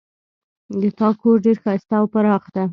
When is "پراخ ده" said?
2.13-2.63